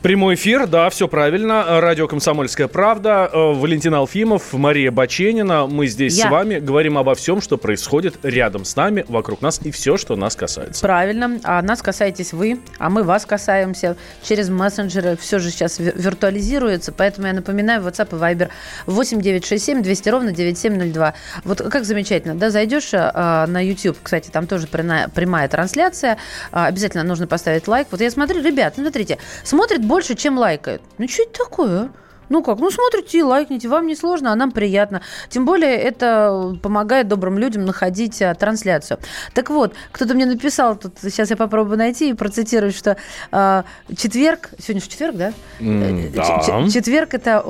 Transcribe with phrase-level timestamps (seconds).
[0.00, 1.80] Прямой эфир, да, все правильно.
[1.80, 3.28] Радио «Комсомольская правда».
[3.32, 5.66] Э, Валентин Алфимов, Мария Баченина.
[5.66, 6.28] Мы здесь Я.
[6.28, 10.16] с вами говорим обо всем, что происходит рядом с нами, вокруг нас и все, что
[10.16, 10.80] нас касается.
[10.82, 11.38] Правильно.
[11.44, 15.16] А нас касаетесь вы, а мы вас касаемся через мессенджеры.
[15.16, 18.48] Все же сейчас ви- виртуализируется, поэтому я напоминаю, WhatsApp и Viber
[18.86, 21.14] 8967 200 ровно 9702.
[21.44, 26.18] Вот как замечательно, да, зайдешь а, на YouTube, кстати, там тоже прямая, прямая трансляция,
[26.50, 27.88] А, обязательно нужно поставить лайк.
[27.90, 30.82] Вот я смотрю, ребят, смотрите, смотрит больше, чем лайкает.
[30.98, 31.90] Ну, что это такое, а?
[32.32, 35.02] Ну как, ну смотрите и лайкните, вам не сложно, а нам приятно.
[35.28, 39.00] Тем более это помогает добрым людям находить а, трансляцию.
[39.34, 42.96] Так вот, кто-то мне написал, тут сейчас я попробую найти и процитировать, что
[43.32, 45.32] а, четверг, сегодня же четверг, да?
[45.60, 46.68] Э, да.
[46.70, 47.44] Четверг это,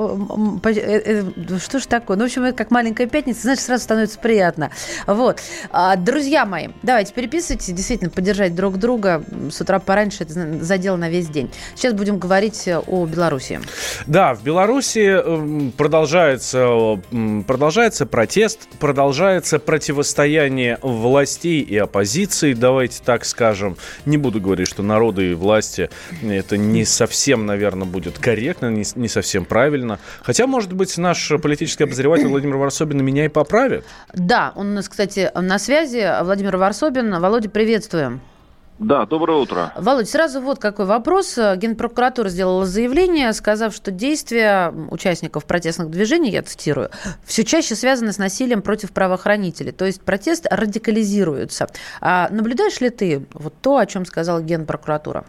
[0.65, 2.17] э, э, что ж такое?
[2.17, 4.69] Ну, в общем, это как маленькая пятница, значит, сразу становится приятно.
[5.07, 5.39] Вот.
[5.71, 11.07] А, Друзья мои, давайте переписывайтесь, действительно, поддержать друг друга с утра пораньше, это задел на
[11.07, 11.49] весь день.
[11.73, 13.61] Сейчас будем говорить о Беларуси.
[14.07, 23.25] Да, в Беларуси м, продолжается, м, продолжается протест, продолжается противостояние властей и оппозиции, давайте так
[23.25, 23.77] скажем.
[24.05, 25.89] Не буду говорить, что народы и власти
[26.21, 29.99] это не совсем, наверное, будет корректно, не, не совсем правильно.
[30.21, 33.85] Хотя, может быть, наш политический обозреватель Владимир Варсобин меня и поправит.
[34.13, 36.23] Да, он у нас, кстати, на связи.
[36.23, 37.19] Владимир Варсобин.
[37.19, 38.21] Володя, приветствуем.
[38.83, 39.71] Да, доброе утро.
[39.77, 41.37] Володь, сразу вот какой вопрос.
[41.37, 46.89] Генпрокуратура сделала заявление, сказав, что действия участников протестных движений, я цитирую,
[47.23, 49.71] все чаще связаны с насилием против правоохранителей.
[49.71, 51.67] То есть протест радикализируется.
[52.01, 55.23] А наблюдаешь ли ты вот то, о чем сказала Генпрокуратура?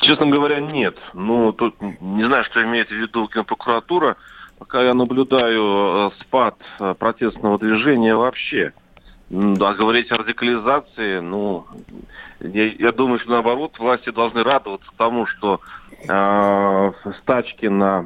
[0.00, 0.96] Честно говоря, нет.
[1.14, 4.16] Ну, тут не знаю, что имеет в виду Генпрокуратура.
[4.58, 8.72] Пока я наблюдаю э, спад э, протестного движения вообще.
[9.30, 11.66] А говорить о радикализации, ну,
[12.40, 15.60] я, я думаю, что наоборот, власти должны радоваться тому, что
[16.08, 18.04] э, стачки на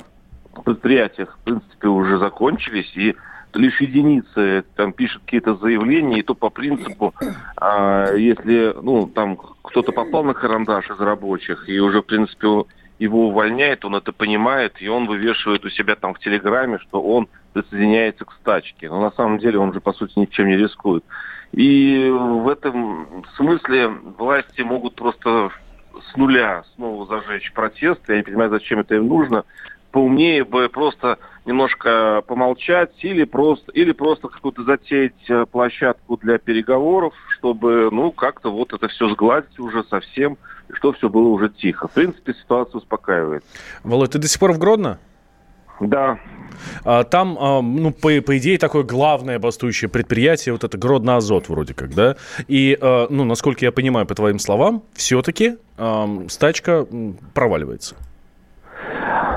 [0.65, 3.15] предприятиях, в принципе, уже закончились, и
[3.55, 7.15] лишь единицы там пишут какие-то заявления, и то по принципу,
[7.57, 12.65] а, если, ну, там кто-то попал на карандаш из рабочих, и уже, в принципе,
[12.99, 17.29] его увольняет, он это понимает, и он вывешивает у себя там в Телеграме, что он
[17.53, 18.89] присоединяется к стачке.
[18.89, 21.05] Но на самом деле он же, по сути, ничем не рискует.
[21.53, 25.51] И в этом смысле власти могут просто
[26.11, 28.01] с нуля снова зажечь протест.
[28.09, 29.45] Я не понимаю, зачем это им нужно.
[29.91, 37.13] Поумнее бы просто немножко помолчать или просто, или просто какую-то затеять э, площадку для переговоров,
[37.37, 40.39] чтобы, ну, как-то вот это все сгладить уже совсем,
[40.71, 41.89] и что все было уже тихо.
[41.89, 43.45] В принципе, ситуация успокаивает.
[43.85, 44.99] Володь, ты до сих пор в Гродно?
[45.81, 46.19] Да,
[46.85, 51.75] А, Там, а, ну, по, по идее, такое главное бастующее предприятие, вот это Гродно-Азот вроде
[51.75, 52.17] как, да?
[52.49, 55.57] И, а, ну, насколько я понимаю, по твоим словам, все-таки
[56.29, 56.87] стачка
[57.35, 57.97] проваливается.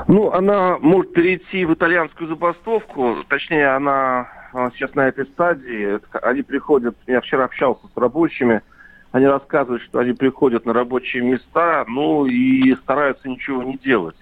[0.06, 4.28] Ну, она может перейти в итальянскую забастовку, точнее, она
[4.74, 5.98] сейчас на этой стадии.
[6.22, 8.62] Они приходят, я вчера общался с рабочими,
[9.10, 14.16] они рассказывают, что они приходят на рабочие места, ну и стараются ничего не делать.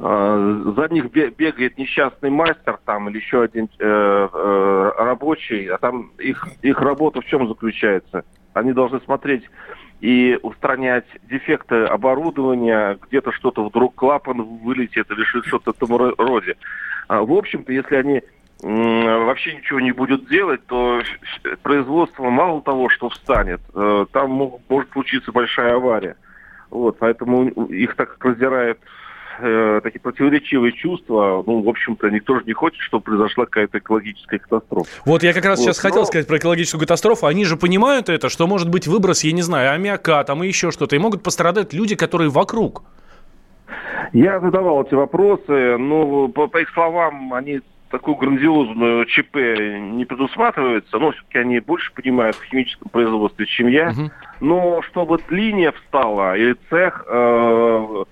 [0.00, 5.78] А, За них бе- бегает несчастный мастер там или еще один э, э, рабочий, а
[5.78, 8.24] там их, их работа в чем заключается?
[8.54, 9.44] Они должны смотреть
[10.00, 16.54] и устранять дефекты оборудования, где-то что-то вдруг клапан вылетит или что-то в этом ро- роде.
[17.08, 18.22] А, В общем-то, если они
[18.60, 21.00] вообще ничего не будут делать, то
[21.62, 24.30] производство мало того, что встанет, э, там
[24.68, 26.16] может случиться большая авария.
[26.70, 28.78] Вот, поэтому их так раздирает
[29.40, 31.42] э, такие противоречивые чувства.
[31.46, 34.88] Ну, в общем-то, никто же не хочет, чтобы произошла какая-то экологическая катастрофа.
[35.04, 37.26] Вот я как раз Вот, сейчас хотел но- сказать про экологическую катастрофу.
[37.26, 40.70] Они же понимают это, что может быть выброс, я не знаю, аммиака там и еще
[40.70, 40.96] что-то.
[40.96, 42.82] И могут пострадать люди, которые вокруг.
[44.12, 50.98] Я задавал эти вопросы, но по, по их словам, они такую грандиозную ЧП не предусматривается,
[50.98, 53.90] но все-таки они больше понимают в химическом производстве, чем я.
[53.90, 54.10] Мгм.
[54.40, 58.04] Но чтобы линия встала или цех, э,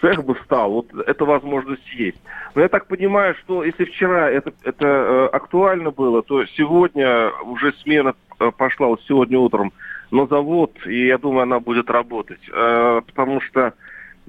[0.00, 2.20] цех бы встал, вот эта возможность есть.
[2.54, 7.72] Но я так понимаю, что если вчера это, это э, актуально было, то сегодня уже
[7.82, 9.72] смена э, пошла, вот сегодня утром
[10.10, 12.40] на завод, и я думаю, она будет работать.
[12.52, 13.74] Э, потому что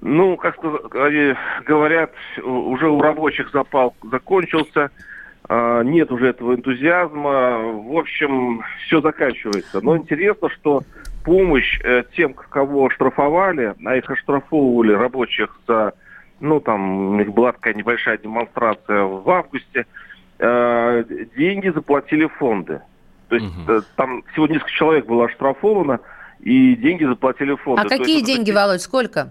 [0.04, 0.58] ну, как
[1.66, 2.12] говорят,
[2.44, 4.90] уже у рабочих запал закончился.
[5.48, 7.60] нет уже этого энтузиазма.
[7.60, 9.80] В общем, все заканчивается.
[9.82, 10.82] Но интересно, что
[11.24, 15.94] помощь э, тем, кого штрафовали, а их оштрафовывали рабочих за,
[16.40, 19.86] ну там, у них была такая небольшая демонстрация в августе,
[20.40, 21.04] э,
[21.38, 22.82] деньги заплатили фонды.
[23.30, 23.82] То есть угу.
[23.96, 26.00] там всего несколько человек было оштрафовано,
[26.40, 27.82] и деньги заплатили фонды.
[27.82, 29.30] А какие есть, деньги, Володь, сколько?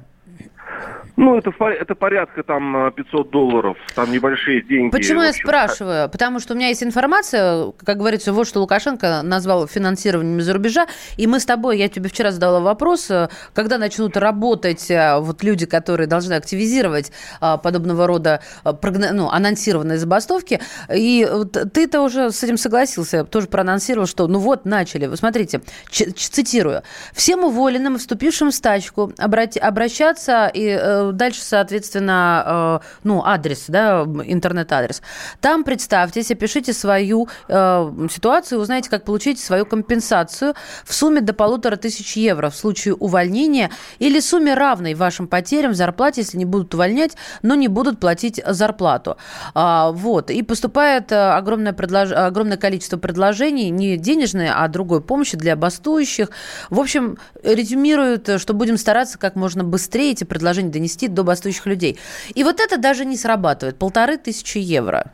[1.17, 4.91] Ну, это, это порядка там 500 долларов, там небольшие деньги.
[4.91, 6.09] Почему я спрашиваю?
[6.09, 10.87] Потому что у меня есть информация, как говорится, вот что Лукашенко назвал финансированием из-за рубежа,
[11.17, 15.43] и мы с тобой, я тебе вчера задала вопрос, э, когда начнут работать э, вот
[15.43, 20.61] люди, которые должны активизировать э, подобного рода ну, анонсированные забастовки,
[20.93, 21.29] и
[21.73, 25.07] ты-то уже с этим согласился, тоже проанонсировал, что ну вот, начали.
[25.07, 25.61] Вы смотрите,
[25.91, 26.83] цитирую.
[27.13, 35.03] «Всем уволенным, вступившим в стачку, обращаться и дальше, соответственно, э, ну, адрес, да, интернет-адрес.
[35.41, 40.55] Там представьтесь, опишите свою э, ситуацию, узнаете, как получить свою компенсацию
[40.85, 45.75] в сумме до полутора тысяч евро в случае увольнения или сумме равной вашим потерям в
[45.75, 49.17] зарплате, если не будут увольнять, но не будут платить зарплату.
[49.55, 50.31] А, вот.
[50.31, 52.13] И поступает э, огромное, предлож...
[52.13, 56.31] огромное количество предложений, не денежные, а другой помощи для бастующих.
[56.69, 61.67] В общем, резюмируют, что будем стараться как можно быстрее эти предложения донести донести до бастующих
[61.67, 61.99] людей.
[62.35, 63.79] И вот это даже не срабатывает.
[63.79, 65.13] Полторы тысячи евро.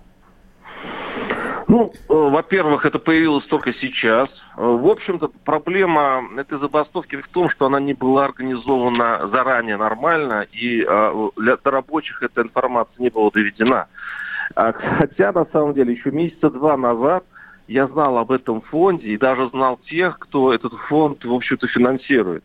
[1.69, 4.28] Ну, э, во-первых, это появилось только сейчас.
[4.56, 10.46] Э, в общем-то, проблема этой забастовки в том, что она не была организована заранее нормально,
[10.52, 13.87] и э, для рабочих эта информация не была доведена.
[14.55, 17.25] А, хотя, на самом деле, еще месяца два назад
[17.67, 22.44] я знал об этом фонде и даже знал тех, кто этот фонд, в общем-то, финансирует.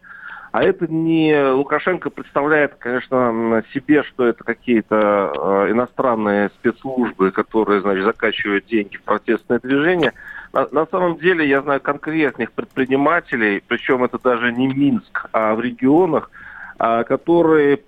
[0.52, 5.32] А это не Лукашенко представляет, конечно, себе, что это какие-то
[5.66, 10.12] э, иностранные спецслужбы, которые, значит, закачивают деньги в протестное движение.
[10.52, 15.62] На, на самом деле я знаю конкретных предпринимателей, причем это даже не Минск, а в
[15.62, 16.30] регионах,
[16.78, 17.80] а, которые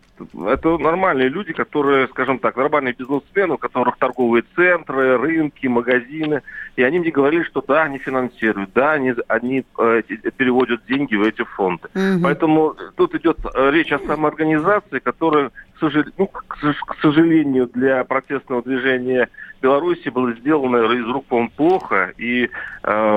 [0.48, 6.42] это нормальные люди, которые, скажем так, нормальные бизнесмены, у которых торговые центры, рынки, магазины.
[6.76, 10.02] И они мне говорили, что да, они финансируют, да, они, они э,
[10.38, 11.88] переводят деньги в эти фонды.
[11.96, 12.24] Угу.
[12.24, 16.04] Поэтому тут идет э, речь о самоорганизации, которая, к, сожал...
[16.18, 19.30] ну, к сожалению, для протестного движения
[19.62, 22.50] Беларуси было сделано из рук вон плохо, и э,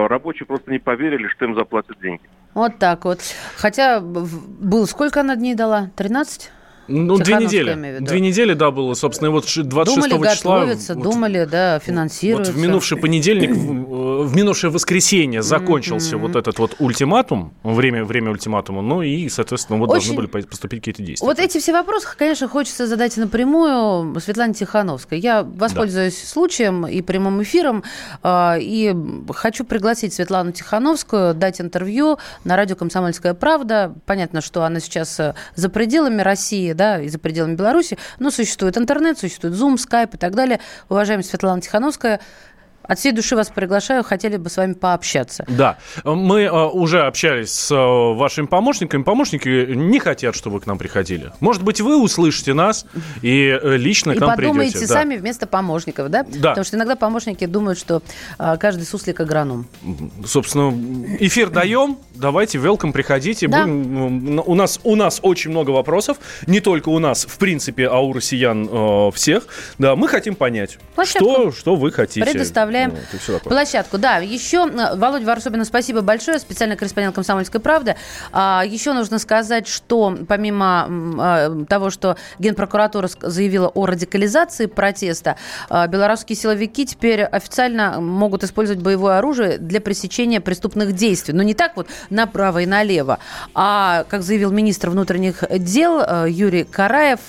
[0.07, 2.23] рабочие просто не поверили, что им заплатят деньги.
[2.57, 3.21] Вот так вот.
[3.57, 5.91] Хотя было сколько она дней дала?
[5.95, 6.51] 13?
[6.89, 7.99] Ну, две недели.
[8.01, 10.59] Две недели, да, было, собственно, и вот 26 думали, числа...
[10.61, 12.53] готовятся, вот, думали, да, финансируются.
[12.53, 18.31] Вот в минувший понедельник, в, в минувшее воскресенье закончился вот этот вот ультиматум, время, время
[18.31, 20.15] ультиматума, ну и, соответственно, вот Очень...
[20.15, 21.27] должны были поступить какие-то действия.
[21.27, 25.19] Вот эти все вопросы, конечно, хочется задать напрямую Светлане Тихановской.
[25.19, 26.29] Я воспользуюсь да.
[26.29, 27.83] случаем и прямым эфиром,
[28.23, 28.95] э, и
[29.31, 33.95] хочу пригласить Светлану Тихановскую дать интервью на радио «Комсомольская правда».
[34.07, 38.77] Понятно, что она сейчас э, за пределами России, да, и за пределами Беларуси, но существует
[38.79, 40.61] интернет, существует Zoom, Skype и так далее.
[40.89, 42.21] Уважаемая Светлана Тихановская,
[42.87, 45.45] от всей души вас приглашаю, хотели бы с вами пообщаться.
[45.49, 49.03] Да, мы э, уже общались с э, вашими помощниками.
[49.03, 51.33] Помощники не хотят, чтобы вы к нам приходили.
[51.41, 52.87] Может быть, вы услышите нас
[53.23, 54.45] и э, лично и к нам придете.
[54.45, 56.25] И подумаете сами вместо помощников, да?
[56.25, 56.51] Да.
[56.51, 58.03] Потому что иногда помощники думают, что
[58.39, 59.67] каждый суслик агроном.
[60.25, 60.73] Собственно,
[61.19, 61.99] эфир даем.
[62.15, 63.49] Давайте, welcome, приходите.
[63.49, 63.63] Да.
[63.63, 66.19] Будем, у, нас, у нас очень много вопросов.
[66.47, 69.47] Не только у нас, в принципе, а у россиян э, всех.
[69.79, 72.25] Да, мы хотим понять, что, что вы хотите.
[72.25, 73.99] Предоставляем предоставляем ну, площадку.
[73.99, 77.97] Да, еще, э, Володя Варсобина, спасибо большое, специальный корреспондент «Комсомольской правды».
[78.33, 85.37] А, еще нужно сказать, что помимо а, того, что Генпрокуратура заявила о радикализации протеста,
[85.69, 91.35] а, белорусские силовики теперь официально могут использовать боевое оружие для пресечения преступных действий.
[91.35, 93.19] Но не так вот направо и налево,
[93.55, 97.21] а, как заявил министр внутренних дел э, Юрий Караев,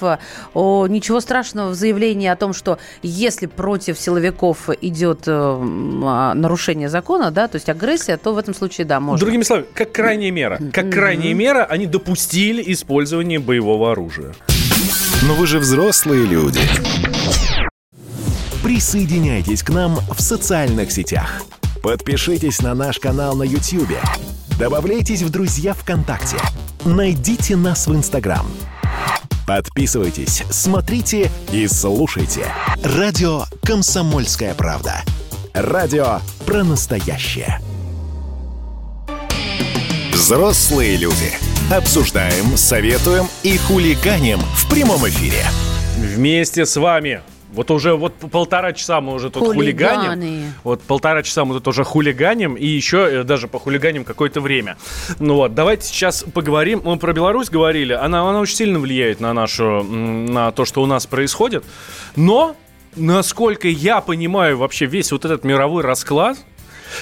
[0.54, 7.48] ничего страшного в заявлении о том, что если против силовиков идет э, нарушение закона, да,
[7.48, 9.26] то есть агрессия, то в этом случае, да, можно.
[9.26, 10.60] Другими словами, как крайняя мера.
[10.74, 14.34] Как крайняя мера они допустили использование боевого оружия.
[15.24, 16.62] Но вы же взрослые люди.
[18.64, 21.42] Присоединяйтесь к нам в социальных сетях.
[21.82, 23.98] Подпишитесь на наш канал на YouTube.
[24.60, 26.38] Добавляйтесь в друзья ВКонтакте.
[26.86, 28.46] Найдите нас в Инстаграм.
[29.48, 32.48] Подписывайтесь, смотрите и слушайте.
[32.84, 35.04] Радио «Комсомольская правда».
[35.58, 37.60] Радио про настоящее.
[40.14, 41.34] Взрослые люди.
[41.74, 45.44] Обсуждаем, советуем и хулиганим в прямом эфире.
[45.98, 47.22] Вместе с вами
[47.52, 50.10] Вот уже вот полтора часа мы уже тут Хулиганы.
[50.10, 50.54] хулиганим.
[50.64, 54.78] Вот полтора часа мы тут уже хулиганим, и еще э, даже по хулиганим какое-то время.
[55.18, 56.82] Ну вот, давайте сейчас поговорим.
[56.86, 57.94] Мы про Беларусь говорили.
[57.94, 61.64] Она, она очень сильно влияет на нашу, на то, что у нас происходит.
[62.16, 62.56] Но,
[62.98, 66.38] насколько я понимаю вообще весь вот этот мировой расклад,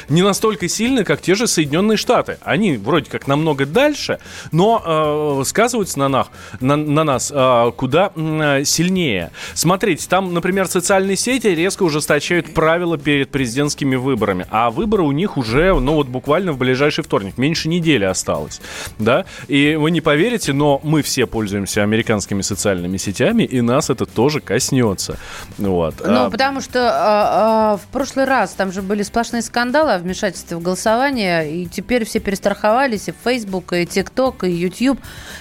[0.09, 2.37] не настолько сильны, как те же Соединенные Штаты.
[2.41, 4.19] Они вроде как намного дальше,
[4.51, 6.27] но э, сказываются на, нас,
[6.59, 9.31] на, на нас э, куда э, сильнее.
[9.53, 15.37] Смотрите, там, например, социальные сети резко ужесточают правила перед президентскими выборами, а выборы у них
[15.37, 18.61] уже, ну вот буквально в ближайший вторник, меньше недели осталось,
[18.99, 24.05] да, и вы не поверите, но мы все пользуемся американскими социальными сетями, и нас это
[24.05, 25.17] тоже коснется,
[25.57, 25.95] вот.
[26.05, 26.29] Ну, а...
[26.29, 30.55] потому что а, а, в прошлый раз там же были сплошные скандалы, скандала о вмешательстве
[30.55, 34.97] в голосование, и теперь все перестраховались, и Facebook, и TikTok, и YouTube,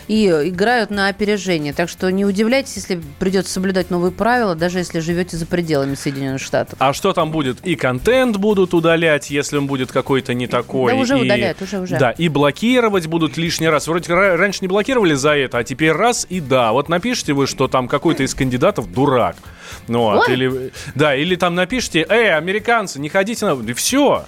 [0.08, 1.72] и играют на опережение.
[1.72, 6.40] Так что не удивляйтесь, если придется соблюдать новые правила, даже если живете за пределами Соединенных
[6.40, 6.76] Штатов.
[6.80, 7.64] А что там будет?
[7.64, 10.92] И контент будут удалять, если он будет какой-то не такой.
[10.92, 11.96] Да уже и, удаляют, уже, уже.
[11.96, 13.86] Да, и блокировать будут лишний раз.
[13.86, 16.72] Вроде раньше не блокировали за это, а теперь раз и да.
[16.72, 19.36] Вот напишите вы, что там какой-то из кандидатов дурак.
[19.88, 23.52] Ну, вот, или, да, или там напишите, эй, американцы, не ходите на...
[23.52, 24.24] И все.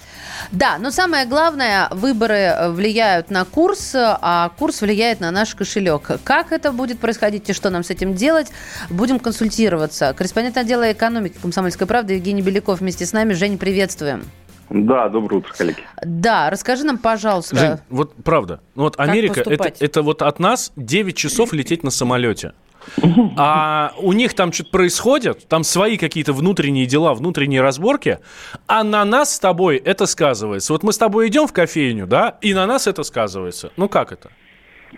[0.51, 6.19] Да, но самое главное, выборы э, влияют на курс, а курс влияет на наш кошелек.
[6.23, 8.51] Как это будет происходить и что нам с этим делать,
[8.89, 10.13] будем консультироваться.
[10.15, 13.33] Корреспондент отдела экономики «Комсомольской правды» Евгений Беляков вместе с нами.
[13.33, 14.23] Жень, приветствуем.
[14.69, 15.79] Да, доброе утро, коллеги.
[16.03, 17.55] Да, расскажи нам, пожалуйста.
[17.55, 21.89] Жень, вот правда, ну вот Америка, это, это вот от нас 9 часов лететь на
[21.89, 22.53] самолете.
[23.37, 28.19] А у них там что-то происходит, там свои какие-то внутренние дела, внутренние разборки,
[28.67, 30.73] а на нас с тобой это сказывается.
[30.73, 33.71] Вот мы с тобой идем в кофейню, да, и на нас это сказывается.
[33.77, 34.29] Ну как это?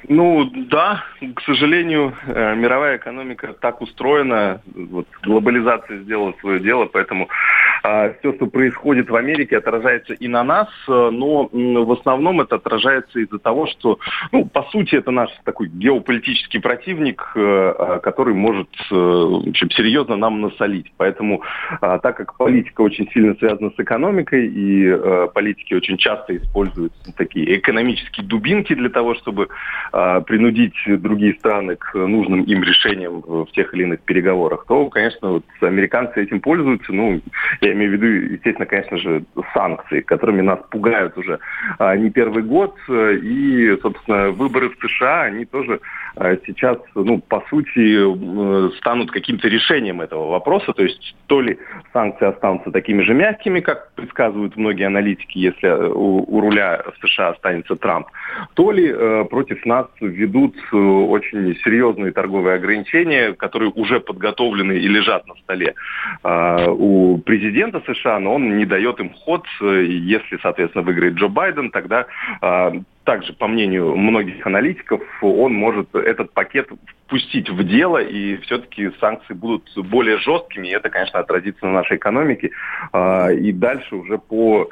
[0.07, 1.03] Ну да,
[1.35, 7.27] к сожалению, э, мировая экономика так устроена, вот, глобализация сделала свое дело, поэтому
[7.81, 13.19] все, что происходит в Америке, отражается и на нас, э, но в основном это отражается
[13.19, 13.99] из-за того, что,
[14.31, 17.39] ну, по сути, это наш такой геополитический противник, э,
[17.77, 20.91] э который может э, очень серьезно нам насолить.
[20.97, 21.41] Поэтому,
[21.81, 27.57] э, так как политика очень сильно связана с экономикой, и политики очень часто используют такие
[27.57, 29.49] экономические дубинки для того, чтобы
[29.91, 35.29] а, принудить другие страны к нужным им решениям в тех или иных переговорах, то, конечно,
[35.29, 36.93] вот американцы этим пользуются.
[36.93, 37.21] Ну,
[37.61, 39.23] я имею в виду, естественно, конечно же,
[39.53, 41.39] санкции, которыми нас пугают уже
[41.77, 42.75] а, не первый год.
[42.89, 45.79] И, собственно, выборы в США, они тоже
[46.15, 50.73] а, сейчас, ну, по сути, станут каким-то решением этого вопроса.
[50.73, 51.57] То есть то ли
[51.93, 57.29] санкции останутся такими же мягкими, как предсказывают многие аналитики, если у, у руля в США
[57.29, 58.07] останется Трамп,
[58.53, 64.87] то ли э, против нас ведут э, очень серьезные торговые ограничения, которые уже подготовлены и
[64.87, 65.75] лежат на столе
[66.23, 69.45] э, у президента США, но он не дает им ход.
[69.61, 72.05] Если, соответственно, выиграет Джо Байден, тогда
[72.41, 72.71] э,
[73.09, 76.69] также, по мнению многих аналитиков, он может этот пакет
[77.05, 81.97] впустить в дело, и все-таки санкции будут более жесткими, и это, конечно, отразится на нашей
[81.97, 82.51] экономике.
[82.93, 84.69] А, и дальше уже по,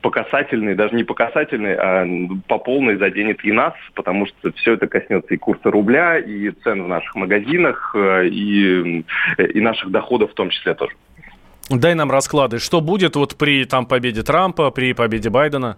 [0.00, 2.06] по касательной, даже не по касательной, а
[2.46, 6.82] по полной заденет и нас, потому что все это коснется и курса рубля, и цен
[6.82, 9.04] в наших магазинах, и,
[9.36, 10.94] и наших доходов в том числе тоже.
[11.70, 12.58] Дай нам расклады.
[12.58, 15.76] Что будет вот при там, победе Трампа, при победе Байдена?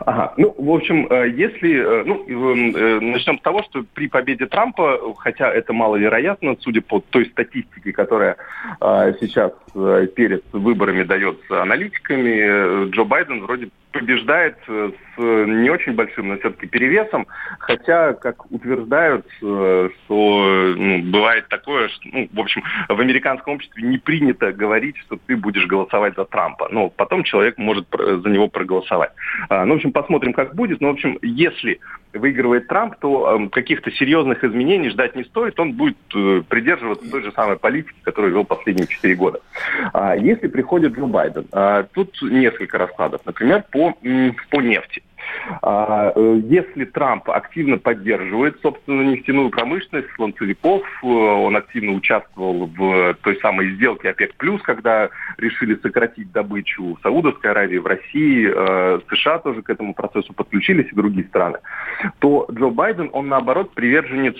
[0.00, 0.34] Ага.
[0.36, 1.74] Ну, в общем, э, если...
[1.74, 7.00] Э, ну, э, начнем с того, что при победе Трампа, хотя это маловероятно, судя по
[7.00, 8.36] той статистике, которая
[9.20, 9.52] сейчас
[10.14, 17.26] перед выборами дается аналитиками, Джо Байден вроде побеждает с не очень большим, но все-таки перевесом,
[17.58, 19.90] хотя, как утверждают, что
[20.76, 25.36] ну, бывает такое, что, ну, в общем, в американском обществе не принято говорить, что ты
[25.36, 29.12] будешь голосовать за Трампа, но потом человек может за него проголосовать.
[29.50, 30.80] Ну, в общем, посмотрим, как будет.
[30.80, 31.80] Но, в общем, если
[32.18, 35.58] выигрывает Трамп, то э, каких-то серьезных изменений ждать не стоит.
[35.58, 39.40] Он будет э, придерживаться той же самой политики, которую вел последние четыре года.
[39.92, 43.20] А если приходит Джо Байден, а, тут несколько раскладов.
[43.24, 43.94] Например, по,
[44.50, 45.02] по нефти.
[45.62, 53.14] А, э, если Трамп активно поддерживает, собственно, нефтяную промышленность, слонцевиков, э, он активно участвовал в
[53.22, 59.38] той самой сделке ОПЕК+, когда решили сократить добычу в Саудовской Аравии, в России, э, США
[59.38, 61.58] тоже к этому процессу подключились и другие страны,
[62.18, 64.36] то Джо Байден, он наоборот приверженец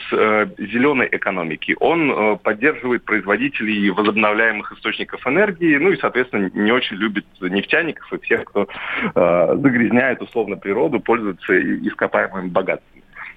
[0.59, 1.77] зеленой экономики.
[1.81, 8.45] Он поддерживает производителей возобновляемых источников энергии, ну и, соответственно, не очень любит нефтяников и всех,
[8.45, 8.69] кто
[9.15, 12.96] загрязняет условно природу природу, пользуются ископаемыми богатствами.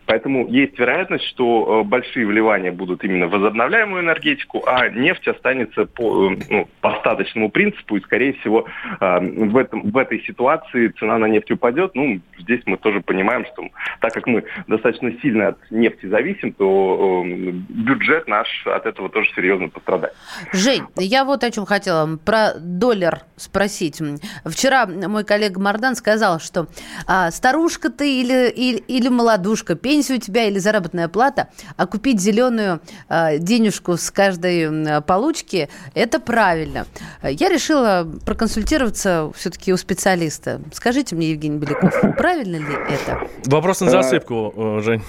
[0.10, 6.32] Поэтому есть вероятность, что большие вливания будут именно в возобновляемую энергетику, а нефть останется по,
[6.50, 8.66] ну, по остаточному принципу, и, скорее всего,
[9.00, 11.94] в, этом, в этой ситуации цена на нефть упадет.
[11.94, 13.68] Ну, здесь мы тоже понимаем, что
[14.02, 19.70] так как мы достаточно сильно от нефти зависим, то бюджет наш от этого тоже серьезно
[19.70, 20.16] пострадает.
[20.52, 24.02] Жень, я вот о чем хотела про доллар спросить.
[24.44, 26.68] Вчера мой коллега Мардан сказал, что
[27.06, 32.20] а, старушка ты или, или, или молодушка, пенсия у тебя или заработная плата, а купить
[32.20, 36.86] зеленую а, денежку с каждой получки– это правильно.
[37.24, 40.62] Я решила проконсультироваться все-таки у специалиста.
[40.74, 43.28] Скажите мне, Евгений Беляков, правильно ли это?
[43.46, 45.02] Вопрос на засыпку, э, Жень.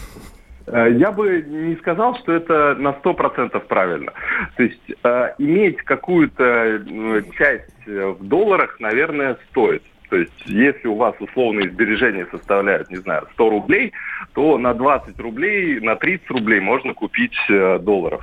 [0.73, 4.13] Э, я бы не сказал, что это на 100% правильно.
[4.57, 9.83] То есть э, иметь какую-то э, часть в долларах, наверное, стоит.
[10.11, 13.93] То есть, если у вас условные сбережения составляют, не знаю, 100 рублей,
[14.35, 18.23] то на 20 рублей, на 30 рублей можно купить э, долларов.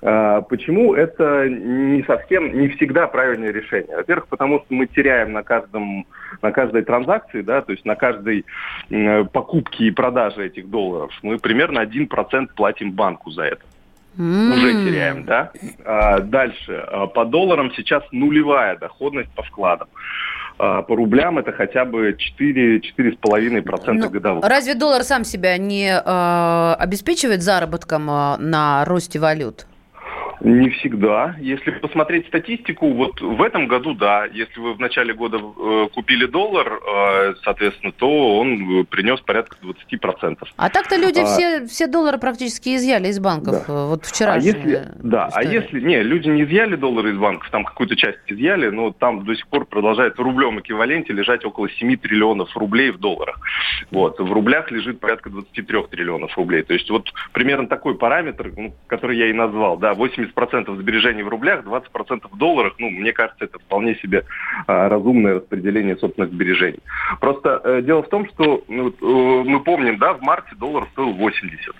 [0.00, 3.94] А, почему это не совсем, не всегда правильное решение?
[3.96, 6.06] Во-первых, потому что мы теряем на каждом,
[6.40, 8.46] на каждой транзакции, да, то есть на каждой
[9.32, 13.62] покупке и продаже этих долларов, мы примерно 1% платим банку за это.
[14.16, 14.52] Mm.
[14.52, 15.52] Уже теряем, да?
[15.84, 16.84] А, дальше.
[17.14, 19.88] По долларам сейчас нулевая доходность по вкладам.
[20.58, 24.44] А, по рублям это хотя бы 4-4,5% ну, годовых.
[24.44, 29.67] Разве доллар сам себя не э, обеспечивает заработком э, на росте валют?
[30.40, 31.36] Не всегда.
[31.40, 36.26] Если посмотреть статистику, вот в этом году, да, если вы в начале года э, купили
[36.26, 40.38] доллар, э, соответственно, то он принес порядка 20%.
[40.56, 43.64] А так-то люди а, все, все доллары практически изъяли из банков.
[43.66, 43.86] Да.
[43.86, 44.34] Вот вчера.
[44.34, 48.18] А если, да, а если, не, люди не изъяли доллары из банков, там какую-то часть
[48.28, 52.90] изъяли, но там до сих пор продолжает в рублем эквиваленте лежать около 7 триллионов рублей
[52.90, 53.40] в долларах.
[53.90, 56.62] Вот, в рублях лежит порядка 23 триллионов рублей.
[56.62, 61.22] То есть вот примерно такой параметр, ну, который я и назвал, да, 80 80% сбережений
[61.22, 64.24] в рублях, 20% в долларах, ну, мне кажется, это вполне себе
[64.66, 66.80] а, разумное распределение собственных сбережений.
[67.20, 71.12] Просто э, дело в том, что ну, э, мы помним, да, в марте доллар стоил
[71.12, 71.74] 80.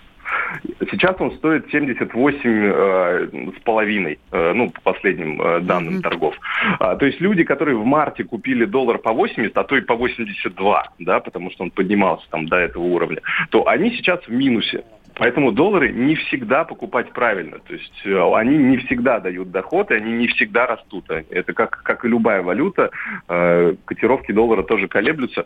[0.91, 6.01] Сейчас он стоит 78 э, с половиной, ну, по последним данным mm-hmm.
[6.01, 6.35] торгов.
[6.79, 9.95] А, то есть люди, которые в марте купили доллар по 80, а то и по
[9.95, 14.83] 82, да, потому что он поднимался там до этого уровня, то они сейчас в минусе.
[15.19, 17.59] Поэтому доллары не всегда покупать правильно.
[17.59, 21.09] То есть э, они не всегда дают доход, и они не всегда растут.
[21.09, 22.89] Это как, как и любая валюта.
[23.27, 25.45] Э, котировки доллара тоже колеблются.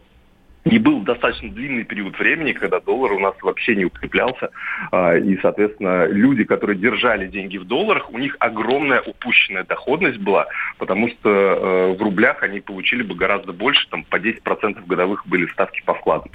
[0.65, 4.49] И был достаточно длинный период времени, когда доллар у нас вообще не укреплялся.
[4.91, 10.47] А, и, соответственно, люди, которые держали деньги в долларах, у них огромная упущенная доходность была,
[10.77, 15.47] потому что э, в рублях они получили бы гораздо больше, там по 10% годовых были
[15.47, 16.31] ставки по вкладам.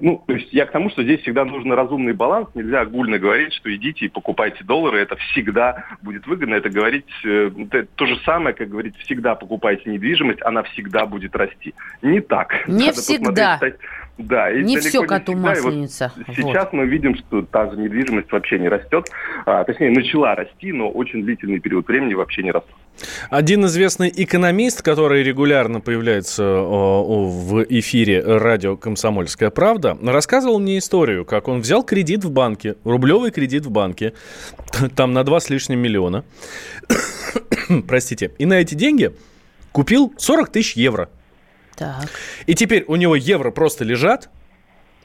[0.00, 2.48] Ну, то есть я к тому, что здесь всегда нужен разумный баланс.
[2.54, 6.54] Нельзя огульно говорить, что идите и покупайте доллары, это всегда будет выгодно.
[6.54, 11.34] Это говорить э, это то же самое, как говорить, всегда покупайте недвижимость, она всегда будет
[11.36, 11.74] расти.
[12.02, 12.66] Не так.
[12.68, 13.49] Не Надо всегда.
[13.58, 13.72] Да.
[14.20, 16.12] Да, и не все коту масленица.
[16.14, 16.72] Вот сейчас вот.
[16.72, 19.06] мы видим, что та же недвижимость вообще не растет.
[19.46, 22.70] А, точнее, начала расти, но очень длительный период времени вообще не росла.
[23.30, 31.48] Один известный экономист, который регулярно появляется в эфире радио «Комсомольская правда», рассказывал мне историю, как
[31.48, 34.12] он взял кредит в банке, рублевый кредит в банке,
[34.96, 36.24] там на два с лишним миллиона,
[37.88, 39.12] простите, и на эти деньги
[39.72, 41.08] купил 40 тысяч евро–
[41.80, 42.10] так.
[42.44, 44.28] И теперь у него евро просто лежат,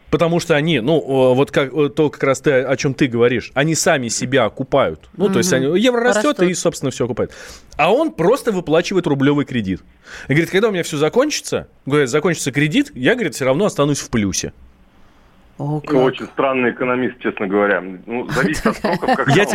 [0.10, 1.00] потому что они, ну,
[1.34, 5.10] вот как то как раз ты, о чем ты говоришь, они сами себя окупают.
[5.16, 5.34] Ну, угу.
[5.34, 6.50] то есть они, евро растет, Растут.
[6.50, 7.32] и, собственно, все окупает.
[7.78, 9.84] А он просто выплачивает рублевый кредит.
[10.28, 14.00] И говорит, когда у меня все закончится, говорит, закончится кредит, я, говорит, все равно останусь
[14.00, 14.52] в плюсе.
[15.58, 15.96] О, как.
[15.96, 17.82] Очень странный экономист, честно говоря.
[17.82, 19.46] Ну, зависит от сроков, как я,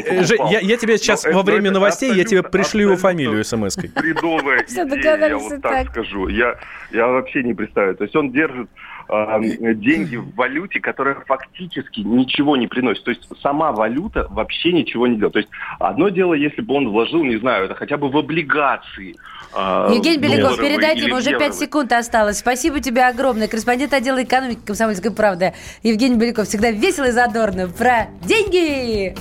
[0.51, 3.91] я, я тебе сейчас но во время это новостей, я тебе пришлю его фамилию смс-кой.
[3.95, 6.29] Бредовая идея, я вот так, скажу.
[6.29, 6.57] Я,
[6.91, 7.97] я вообще не представляю.
[7.97, 8.71] То есть он держит
[9.11, 13.05] э, деньги в валюте, которая фактически ничего не приносит.
[13.05, 15.33] То есть сама валюта вообще ничего не делает.
[15.33, 19.17] То есть одно дело, если бы он вложил, не знаю, это хотя бы в облигации,
[19.53, 22.39] а, Евгений Беляков, передайте, уже 5 секунд осталось.
[22.39, 23.49] Спасибо тебе огромное.
[23.49, 26.47] Корреспондент отдела экономики «Комсомольской правды» Евгений Беляков.
[26.47, 29.15] Всегда весело и задорно про деньги.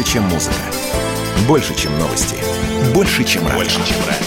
[0.00, 0.54] Больше, чем музыка.
[1.46, 2.36] Больше, чем новости.
[2.94, 3.58] Больше, чем радио.
[3.58, 4.24] Больше, чем радио.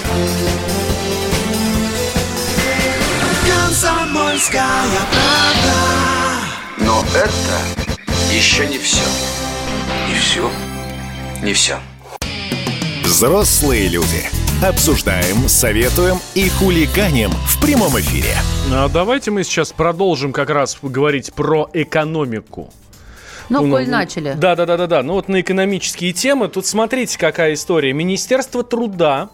[3.48, 4.62] «Комсомольская
[5.10, 5.74] правда».
[6.78, 9.02] Но это еще не все.
[10.08, 10.52] Не все?
[11.42, 11.80] Не все.
[13.04, 14.30] Взрослые люди.
[14.64, 18.36] Обсуждаем, советуем и хулиганим в прямом эфире.
[18.72, 22.72] А давайте мы сейчас продолжим как раз говорить про экономику.
[23.50, 24.34] Ну, коль начали.
[24.38, 25.04] Да, да, да, да, да.
[25.04, 26.48] Ну вот на экономические темы.
[26.48, 27.94] Тут смотрите, какая история.
[27.94, 29.30] Министерство труда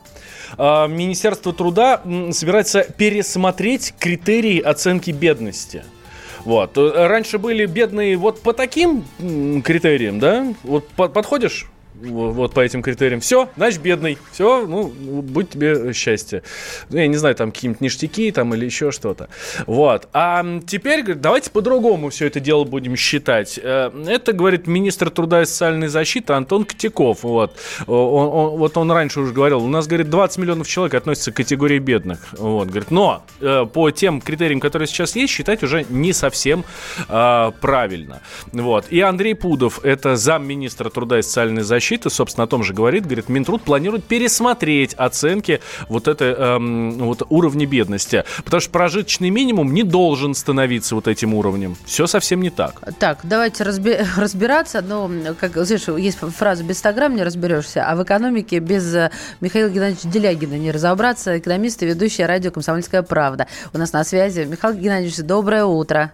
[0.58, 5.84] а, Министерство труда собирается пересмотреть критерии оценки бедности.
[6.46, 6.78] Вот.
[6.78, 9.04] Раньше были бедные вот по таким
[9.64, 10.54] критериям, да?
[10.64, 11.68] Вот подходишь
[12.02, 13.20] вот по этим критериям.
[13.20, 14.18] Все, значит, бедный.
[14.32, 16.44] Все, ну, будь тебе счастье.
[16.90, 19.30] Ну, я не знаю, там какие-нибудь ништяки там или еще что-то.
[19.68, 20.08] Вот.
[20.14, 23.60] А теперь, давайте по-другому все это дело будем считать.
[23.62, 27.24] Э, это, говорит, министр труда и социальной защиты Антон Котяков.
[27.24, 27.58] Вот.
[27.88, 31.36] Он, он, вот он раньше уже говорил, у нас, говорит, 20 миллионов человек относятся к
[31.36, 32.20] категории бедных.
[32.38, 36.64] Вот, говорит, но э, по тем критериям, которые сейчас есть, считать уже не совсем
[37.08, 38.22] э, правильно.
[38.52, 38.86] Вот.
[38.90, 43.06] И Андрей Пудов, это замминистра труда и социальной защиты, защиты, собственно, о том же говорит.
[43.06, 48.26] Говорит, Минтруд планирует пересмотреть оценки вот этой эм, вот уровня бедности.
[48.46, 51.76] Потому что прожиточный минимум не должен становиться вот этим уровнем.
[51.86, 52.76] Все совсем не так.
[53.00, 54.82] Так, давайте разби- разбираться.
[54.82, 59.10] Но, как, знаешь, есть фраза «без 100 грамм не разберешься», а в экономике без э,
[59.42, 61.40] Михаила Геннадьевича Делягина не разобраться.
[61.40, 63.48] Экономист и ведущая радио «Комсомольская правда».
[63.74, 66.12] У нас на связи Михаил Геннадьевич, доброе утро.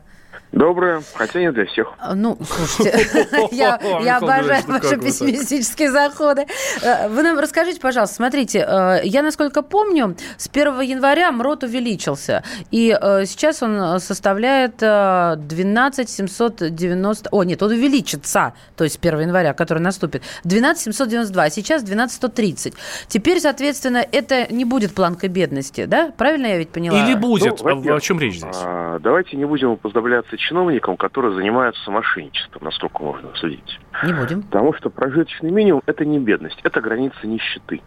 [0.51, 1.93] Доброе, хотя не для всех.
[1.99, 6.45] А, ну, слушайте, я, я обожаю ваши пессимистические заходы.
[6.81, 12.43] Э, вы нам расскажите, пожалуйста, смотрите, э, я, насколько помню, с 1 января МРОТ увеличился,
[12.71, 17.29] и э, сейчас он составляет 12 790...
[17.31, 22.15] О, нет, он увеличится, то есть 1 января, который наступит, 12 792, а сейчас 12
[22.15, 22.73] 130.
[23.07, 26.11] Теперь, соответственно, это не будет планкой бедности, да?
[26.17, 27.03] Правильно я ведь поняла?
[27.03, 27.61] Или будет?
[27.61, 28.55] Ну, о чем речь здесь?
[28.63, 33.79] А, давайте не будем уподобляться чиновникам, которые занимаются мошенничеством, насколько можно судить.
[34.03, 34.43] Не будем.
[34.43, 37.81] Потому что прожиточный минимум– это не бедность, это граница нищеты.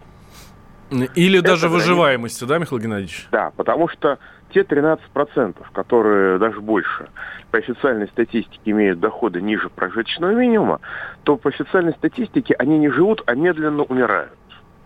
[0.91, 1.69] Или это даже граница...
[1.69, 3.29] выживаемости, да, Михаил Геннадьевич?
[3.31, 4.19] Да, потому что
[4.53, 7.09] те 13%, которые даже больше
[7.51, 10.81] по официальной статистике имеют доходы ниже прожиточного минимума,
[11.25, 14.33] то по официальной статистике они не живут, а медленно умирают.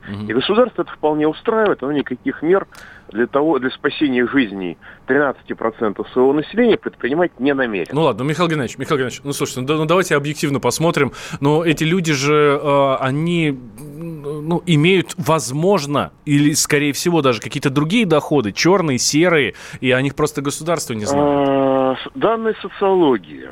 [0.09, 0.31] Угу.
[0.31, 2.67] И государство это вполне устраивает, оно никаких мер
[3.11, 7.89] для того, для спасения жизни 13% своего населения предпринимать не намерен.
[7.93, 11.13] Ну ладно, Михаил Геннадьевич, Михаил Геннадьевич, ну слушайте, ну, ну давайте объективно посмотрим.
[11.41, 18.07] Но эти люди же, э, они ну, имеют, возможно, или, скорее всего, даже какие-то другие
[18.07, 21.49] доходы, черные, серые, и о них просто государство не знает.
[21.49, 23.49] А, данные социологии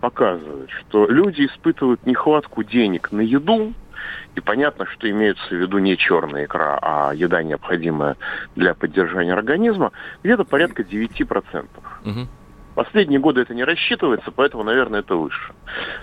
[0.00, 3.74] показывают, что люди испытывают нехватку денег на еду,
[4.34, 8.16] и понятно, что имеются в виду не черная икра, а еда, необходимая
[8.56, 11.66] для поддержания организма, где-то порядка 9%.
[12.04, 12.28] Угу.
[12.74, 15.52] Последние годы это не рассчитывается, поэтому, наверное, это выше.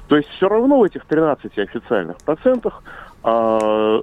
[0.08, 2.84] То есть все равно в этих 13 официальных процентах
[3.24, 4.00] а,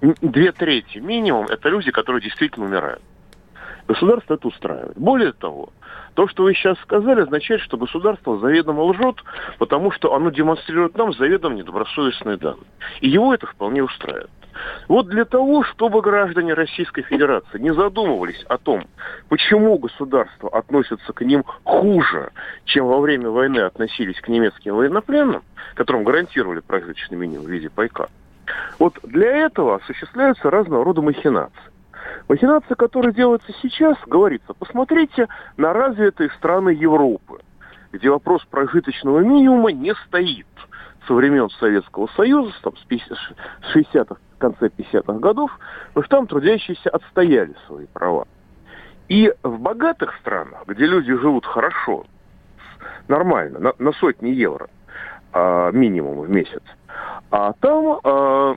[0.00, 3.02] две трети минимум это люди, которые действительно умирают.
[3.88, 4.96] Государство это устраивает.
[4.96, 5.70] Более того,
[6.16, 9.16] то, что вы сейчас сказали, означает, что государство заведомо лжет,
[9.58, 12.64] потому что оно демонстрирует нам заведомо недобросовестные данные.
[13.02, 14.30] И его это вполне устраивает.
[14.88, 18.86] Вот для того, чтобы граждане Российской Федерации не задумывались о том,
[19.28, 22.30] почему государство относится к ним хуже,
[22.64, 25.42] чем во время войны относились к немецким военнопленным,
[25.74, 28.08] которым гарантировали прожиточный минимум в виде пайка,
[28.78, 31.75] вот для этого осуществляются разного рода махинации.
[32.28, 37.40] Махинация, которая делается сейчас, говорится, посмотрите на развитые страны Европы,
[37.92, 40.46] где вопрос прожиточного минимума не стоит
[41.06, 45.50] со времен Советского Союза, там, с 60-х, в конце 50-х годов,
[45.88, 48.26] потому что там трудящиеся отстояли свои права.
[49.08, 52.04] И в богатых странах, где люди живут хорошо,
[53.08, 54.68] нормально, на, на сотни евро
[55.32, 56.62] а, минимум в месяц,
[57.30, 58.56] а там а,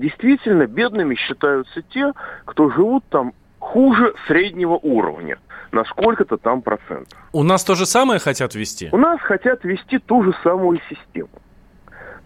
[0.00, 2.12] действительно бедными считаются те,
[2.44, 5.38] кто живут там хуже среднего уровня
[5.72, 7.18] на сколько-то там процентов.
[7.32, 8.88] У нас то же самое хотят вести?
[8.92, 11.30] У нас хотят вести ту же самую систему.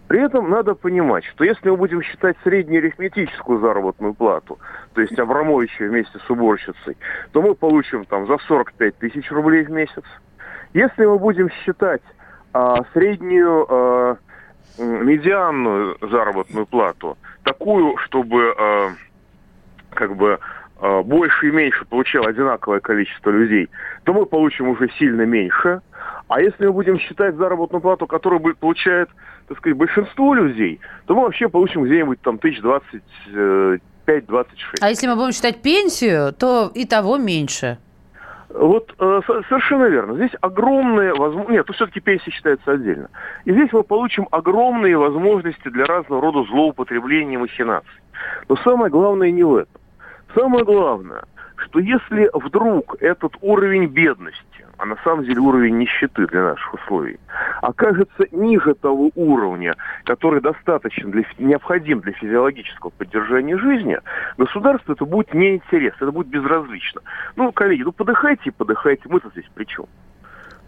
[0.07, 4.57] При этом надо понимать, что если мы будем считать среднеарифметическую заработную плату,
[4.93, 6.97] то есть Абрамовича вместе с уборщицей,
[7.31, 10.03] то мы получим там за 45 тысяч рублей в месяц.
[10.73, 12.01] Если мы будем считать
[12.53, 14.17] а, среднюю а,
[14.77, 18.89] медианную заработную плату, такую, чтобы а,
[19.91, 20.39] как бы
[20.79, 23.69] а, больше и меньше получало одинаковое количество людей,
[24.03, 25.81] то мы получим уже сильно меньше.
[26.27, 29.09] А если мы будем считать заработную плату, которую получает,
[29.47, 33.03] так сказать, большинство людей, то мы вообще получим где-нибудь там тысяч двадцать
[34.05, 34.83] пять, двадцать шесть.
[34.83, 37.79] А если мы будем считать пенсию, то и того меньше.
[38.49, 40.15] Вот э, совершенно верно.
[40.15, 41.51] Здесь огромные возможности...
[41.51, 43.09] Нет, то все-таки пенсия считается отдельно.
[43.45, 48.01] И здесь мы получим огромные возможности для разного рода злоупотребления и махинаций.
[48.47, 49.81] Но самое главное не в этом.
[50.33, 51.23] Самое главное,
[51.57, 54.43] что если вдруг этот уровень бедности,
[54.79, 57.19] а на самом деле уровень нищеты для наших условий,
[57.61, 63.99] окажется ниже того уровня, который достаточно для, необходим для физиологического поддержания жизни,
[64.37, 67.01] государству это будет неинтересно, это будет безразлично.
[67.35, 69.85] Ну, коллеги, ну подыхайте и подыхайте, мы-то здесь при чем?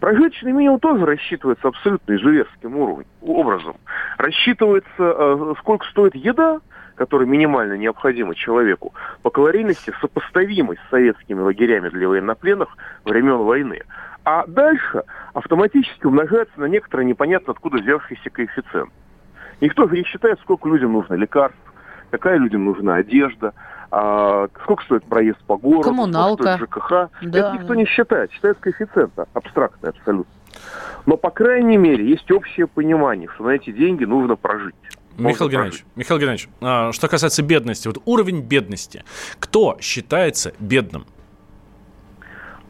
[0.02, 3.76] Прожиточный минимум тоже рассчитывается абсолютно изуверским уровнем, образом.
[4.18, 6.60] Рассчитывается, э, сколько стоит еда,
[7.02, 12.70] который минимально необходима человеку, по калорийности сопоставимой с советскими лагерями для военнопленных
[13.06, 13.82] времен войны.
[14.24, 15.02] А дальше
[15.34, 18.92] автоматически умножается на некоторый непонятно откуда взявшийся коэффициент.
[19.62, 21.58] Никто же не считает, сколько людям нужно лекарств,
[22.12, 23.56] какая людям нужна одежда,
[23.90, 26.58] а, сколько стоит проезд по городу, Коммуналка.
[26.58, 27.30] сколько стоит ЖКХ.
[27.32, 27.40] Да.
[27.40, 28.32] Это никто не считает.
[28.32, 30.32] Считает коэффициент абстрактный абсолютно.
[31.08, 34.76] Но, по крайней мере, есть общее понимание, что на эти деньги нужно прожить.
[35.30, 39.04] Михаил Геннадьевич, Михаил Геннадьевич, а, что касается бедности, вот уровень бедности,
[39.40, 41.06] кто считается бедным?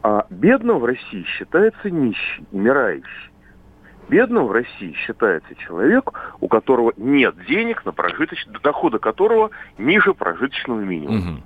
[0.02, 3.30] А бедным в России считается нищий, умирающий.
[4.08, 10.80] Бедным в России считается человек, у которого нет денег на прожиточный, дохода которого ниже прожиточного
[10.80, 11.32] минимума.
[11.34, 11.42] Угу.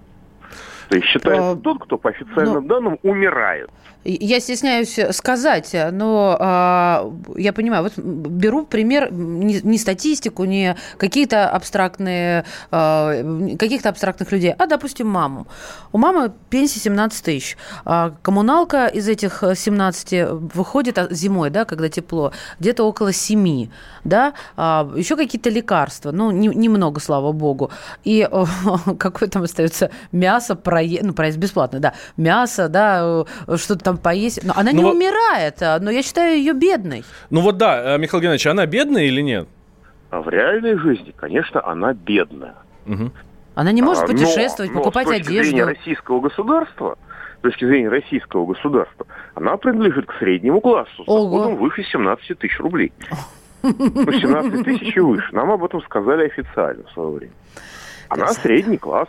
[0.88, 3.70] То есть считается а, тот, кто по официальным ну, данным умирает.
[4.08, 11.48] Я стесняюсь сказать, но а, я понимаю, вот беру пример не, не статистику, не какие-то
[11.48, 13.14] абстрактные, а,
[13.58, 15.48] каких-то абстрактных людей, а, допустим, маму.
[15.90, 17.56] У мамы пенсия 17 тысяч.
[17.84, 23.70] А, коммуналка из этих 17 выходит а, зимой, да, когда тепло, где-то около 7,
[24.04, 27.72] да, а, еще какие-то лекарства, ну, не, немного, слава богу.
[28.04, 28.28] И
[28.98, 33.24] какое там остается мясо, проезд, ну, проезд бесплатно, да, мясо, да,
[33.56, 34.44] что-то там поесть.
[34.44, 34.94] Но она ну, не вот...
[34.94, 37.04] умирает, а, но я считаю ее бедной.
[37.30, 39.48] Ну вот да, э, Михаил Геннадьевич, она бедная или нет?
[40.10, 42.56] А в реальной жизни, конечно, она бедная.
[42.86, 43.10] Угу.
[43.54, 45.50] Она не может а, путешествовать, но, покупать но с точки одежду.
[45.50, 46.98] зрения российского государства,
[47.38, 51.38] с точки зрения российского государства, она принадлежит к среднему классу с Ого.
[51.38, 52.92] доходом выше 17 тысяч рублей.
[53.62, 55.34] Ну, 17 тысяч и выше.
[55.34, 57.32] Нам об этом сказали официально в свое время.
[58.08, 59.08] Она средний класс.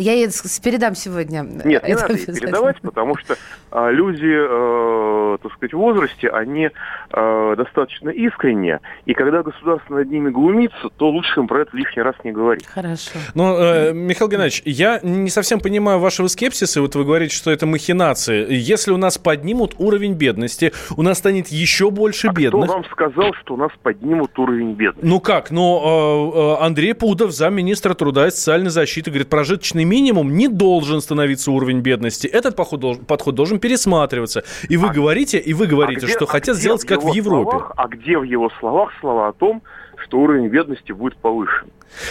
[0.00, 0.28] Я ей
[0.62, 1.42] передам сегодня.
[1.42, 3.36] Нет, не надо ей передавать, потому что
[3.72, 6.70] люди, э, так сказать, в возрасте, они
[7.12, 12.02] э, достаточно искренние, и когда государство над ними глумится, то лучше им про это лишний
[12.02, 12.66] раз не говорить.
[12.66, 13.12] Хорошо.
[13.34, 17.66] Ну, э, Михаил Геннадьевич, я не совсем понимаю вашего скепсиса, вот вы говорите, что это
[17.66, 18.46] махинации.
[18.50, 22.64] Если у нас поднимут уровень бедности, у нас станет еще больше а бедных.
[22.64, 25.06] кто вам сказал, что у нас поднимут уровень бедности?
[25.06, 25.50] Ну как?
[25.50, 31.00] Ну, э, э, Андрей Пудов, замминистра труда и социальной защиты, говорит, прожиточный минимум не должен
[31.00, 32.26] становиться уровень бедности.
[32.26, 34.42] Этот подход должен, подход должен пересматриваться.
[34.68, 37.12] И вы а, говорите, и вы говорите, а где, что а хотят сделать как в
[37.12, 37.50] Европе.
[37.50, 39.62] Словах, а где в его словах слова о том,
[39.96, 41.68] что уровень бедности будет повышен?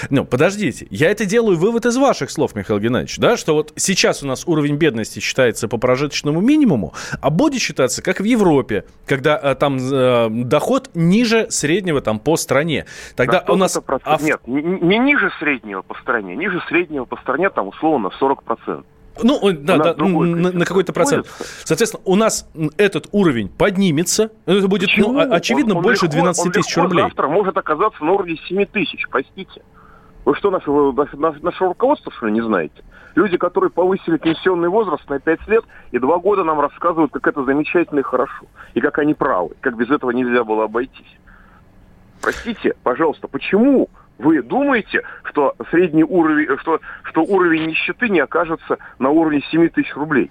[0.10, 4.24] Ну, подождите, я это делаю вывод из ваших слов, Михаил Геннадьевич, да, что вот сейчас
[4.24, 9.38] у нас уровень бедности считается по прожиточному минимуму, а будет считаться как в Европе, когда
[9.38, 12.86] а, там э, доход ниже среднего там по стране.
[13.16, 13.78] Тогда у нас...
[13.78, 14.22] Ав...
[14.22, 18.84] Нет, не, не ниже среднего по стране, ниже среднего по стране там условно 40%.
[19.24, 21.28] Ну, да, да, на, на какой-то процент.
[21.64, 24.32] Соответственно, у нас этот уровень поднимется.
[24.46, 27.04] Это будет, ну, очевидно, он, он больше легко, 12 тысяч рублей.
[27.04, 29.62] завтра может оказаться на уровне 7 тысяч, простите.
[30.26, 32.84] Вы что, наше, наше, наше руководство, что ли, не знаете?
[33.16, 37.44] Люди, которые повысили пенсионный возраст на 5 лет и 2 года нам рассказывают, как это
[37.44, 38.46] замечательно и хорошо.
[38.74, 41.18] И как они правы, как без этого нельзя было обойтись.
[42.22, 49.10] Простите, пожалуйста, почему вы думаете, что средний уровень, что, что уровень нищеты не окажется на
[49.10, 50.30] уровне 7 тысяч рублей?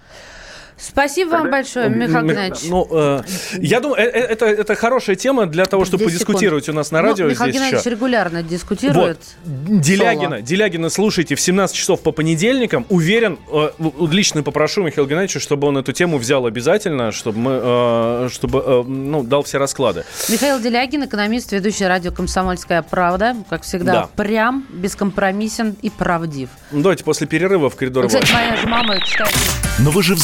[0.78, 2.70] Спасибо вам большое, Михаил Геннадьевич.
[2.70, 3.22] Ну, э,
[3.58, 6.76] я думаю, э, э, это, это хорошая тема для того, чтобы подискутировать секунд.
[6.76, 7.24] у нас на радио.
[7.24, 7.90] Ну, Михаил здесь Геннадьевич еще.
[7.90, 9.18] регулярно дискутирует.
[9.44, 9.80] Вот.
[9.80, 12.86] Делягина, Делягина, слушайте, в 17 часов по понедельникам.
[12.88, 18.28] Уверен, э, лично попрошу Михаила Геннадьевича, чтобы он эту тему взял обязательно, чтобы, мы, э,
[18.32, 20.04] чтобы э, ну, дал все расклады.
[20.28, 23.36] Михаил Делягин, экономист, ведущий радио «Комсомольская правда».
[23.50, 24.08] Как всегда, да.
[24.16, 26.50] прям, бескомпромиссен и правдив.
[26.70, 28.06] Ну, давайте после перерыва в коридор.
[28.06, 29.34] Кстати, моя же мама читает.
[29.80, 30.14] Но вы же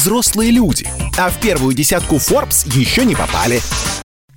[0.45, 0.87] взрослые люди.
[1.17, 3.61] А в первую десятку Forbes еще не попали.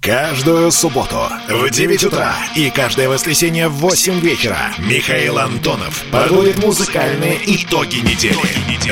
[0.00, 7.38] Каждую субботу в 9 утра и каждое воскресенье в 8 вечера Михаил Антонов подводит музыкальные
[7.44, 8.38] итоги недели.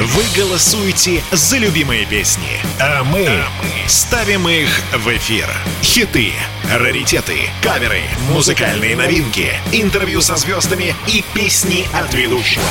[0.01, 3.29] Вы голосуете за любимые песни, а мы
[3.87, 5.47] ставим их в эфир.
[5.81, 6.33] Хиты,
[6.71, 8.03] раритеты, каверы,
[8.33, 12.65] музыкальные новинки, интервью со звездами и песни от ведущего.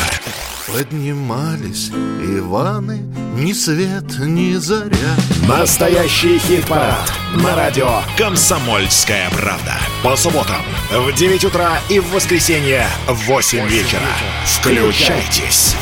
[0.77, 1.89] Поднимались
[2.21, 2.97] Иваны,
[3.37, 5.15] ни свет, ни заря.
[5.47, 9.77] Настоящий хит-парад на радио «Комсомольская правда».
[10.03, 10.61] По субботам
[10.91, 14.01] в 9 утра и в воскресенье в 8 вечера.
[14.45, 15.77] Включайтесь.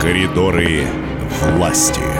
[0.00, 0.88] Коридоры
[1.42, 2.19] власти.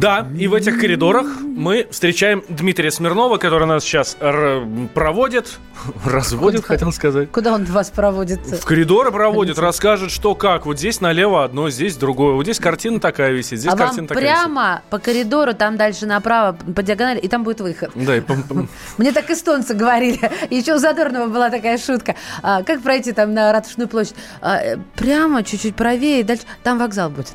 [0.00, 4.16] Да, и в этих коридорах мы встречаем Дмитрия Смирнова, который нас сейчас
[4.94, 5.58] проводит,
[6.06, 6.74] разводит, Куда?
[6.74, 7.30] хотел сказать.
[7.30, 8.40] Куда он вас проводит?
[8.40, 10.64] В коридоры проводит, расскажет, что как.
[10.64, 12.32] Вот здесь налево одно, здесь другое.
[12.32, 14.84] Вот здесь картина такая висит, здесь а картина вам такая прямо висит.
[14.88, 17.90] по коридору, там дальше направо, по диагонали, и там будет выход.
[17.94, 18.22] Да, и
[18.96, 20.18] Мне так эстонцы говорили.
[20.50, 22.14] Еще у Задорнова была такая шутка.
[22.42, 24.14] А, как пройти там на Ратушную площадь?
[24.40, 26.44] А, э, прямо, чуть-чуть правее, дальше.
[26.62, 27.34] Там вокзал будет.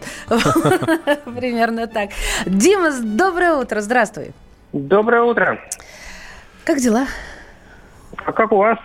[1.36, 2.10] Примерно так.
[2.56, 4.32] Дима, доброе утро, здравствуй.
[4.72, 5.60] Доброе утро.
[6.64, 7.06] Как дела?
[8.16, 8.80] А как у вас?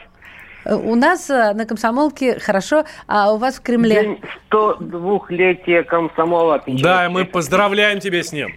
[0.64, 4.02] У нас э, на комсомолке хорошо, а у вас в Кремле?
[4.02, 6.60] День 102-летия комсомола.
[6.66, 8.56] Да, мы поздравляем тебя с ним.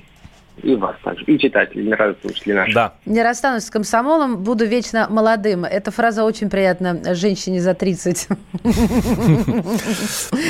[0.61, 2.73] И вас также, и читатели, не радиослушатели наши.
[2.73, 2.93] Да.
[3.05, 5.65] Не расстанусь с комсомолом, буду вечно молодым.
[5.65, 8.27] Эта фраза очень приятна женщине за 30.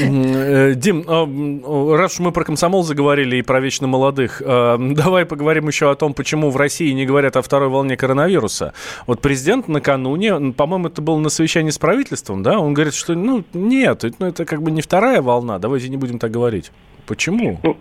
[0.04, 5.26] Э, Дим, а, раз уж мы про комсомол заговорили и про вечно молодых, а, давай
[5.26, 8.74] поговорим еще о том, почему в России не говорят о второй волне коронавируса.
[9.08, 13.44] Вот президент накануне, по-моему, это было на совещании с правительством, да, он говорит, что, ну,
[13.54, 16.72] нет, ну, это как бы не вторая волна, давайте не будем так говорить.
[17.08, 17.60] Почему?
[17.64, 17.78] Ну,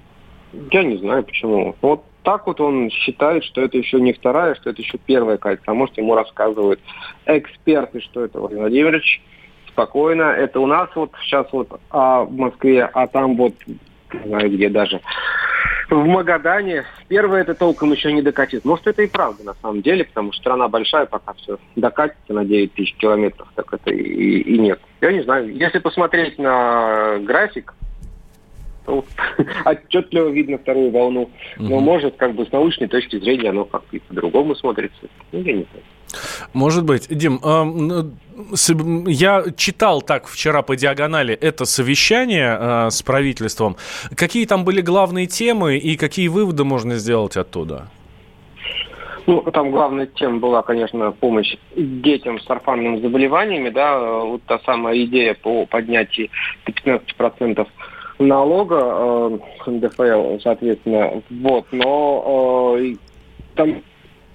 [0.70, 1.74] я не знаю почему.
[1.80, 5.70] Вот так вот он считает, что это еще не вторая, что это еще первая катится.
[5.70, 6.80] А может, ему рассказывают
[7.26, 9.22] эксперты, что это Владимир Владимирович.
[9.68, 10.24] Спокойно.
[10.24, 14.68] Это у нас вот сейчас вот а, в Москве, а там вот, не знаю где
[14.68, 15.00] даже,
[15.88, 16.84] в Магадане.
[17.08, 18.64] Первое это толком еще не докатит.
[18.64, 22.44] Может, это и правда на самом деле, потому что страна большая, пока все докатится на
[22.44, 24.80] 9 тысяч километров, так это и, и нет.
[25.00, 25.54] Я не знаю.
[25.54, 27.74] Если посмотреть на график,
[29.64, 31.30] отчетливо видно вторую волну.
[31.56, 35.08] Но может, как бы с научной точки зрения, оно как-то по-другому смотрится.
[35.32, 35.84] Ну, я не знаю.
[36.52, 37.06] Может быть.
[37.08, 37.40] Дим,
[39.06, 43.76] я читал так вчера по диагонали это совещание а, с правительством.
[44.14, 47.88] Какие там были главные темы и какие выводы можно сделать оттуда?
[49.26, 55.00] Ну, там главная тема была, конечно, помощь детям с орфанными заболеваниями, да, вот та самая
[55.04, 56.28] идея по поднятию
[56.66, 57.68] до 15%
[58.26, 62.94] налога э, НДФЛ, соответственно, вот, но э,
[63.54, 63.82] там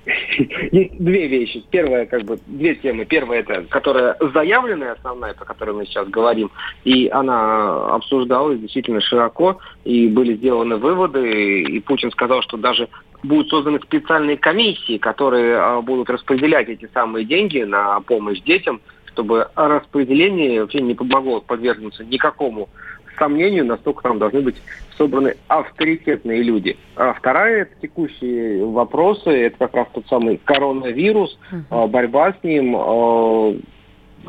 [0.72, 1.64] есть две вещи.
[1.70, 3.06] Первая, как бы, две темы.
[3.06, 6.50] Первая, это, которая заявленная, основная, про которую мы сейчас говорим,
[6.84, 12.88] и она обсуждалась действительно широко, и были сделаны выводы, и Путин сказал, что даже
[13.24, 18.80] будут созданы специальные комиссии, которые а, будут распределять эти самые деньги на помощь детям,
[19.12, 22.70] чтобы распределение вообще не помогло подвергнуться никакому
[23.18, 24.56] сомнению, настолько там должны быть
[24.98, 26.78] собраны авторитетные люди.
[26.96, 31.88] А вторая, это текущие вопросы, это как раз тот самый коронавирус, uh-huh.
[31.88, 33.56] борьба с ним, а,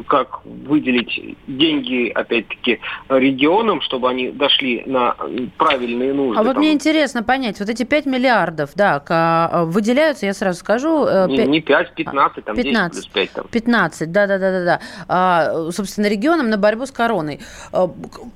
[0.07, 5.17] как выделить деньги, опять-таки, регионам, чтобы они дошли на
[5.57, 6.41] правильные нужды.
[6.41, 6.63] А вот там.
[6.63, 11.05] мне интересно понять, вот эти 5 миллиардов, да, а, выделяются, я сразу скажу...
[11.07, 11.29] 5...
[11.29, 13.33] Не, не 5, 15, там 15, 10 плюс 5.
[13.33, 13.47] Там.
[13.51, 14.81] 15, да-да-да-да.
[15.09, 17.41] А, собственно, регионам на борьбу с короной.
[17.73, 17.91] А,